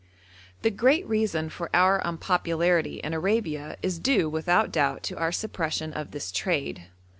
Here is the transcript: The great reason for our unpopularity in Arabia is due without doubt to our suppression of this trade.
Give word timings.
The 0.63 0.71
great 0.71 1.07
reason 1.07 1.51
for 1.51 1.69
our 1.75 2.01
unpopularity 2.03 2.95
in 3.03 3.13
Arabia 3.13 3.77
is 3.83 3.99
due 3.99 4.27
without 4.31 4.71
doubt 4.71 5.03
to 5.03 5.17
our 5.19 5.31
suppression 5.31 5.93
of 5.93 6.09
this 6.09 6.31
trade. 6.31 6.87